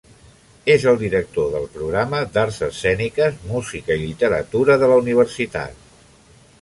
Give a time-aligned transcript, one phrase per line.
[0.75, 5.91] És el director del programa d'Arts Escèniques, Música i Literatura de la universitat.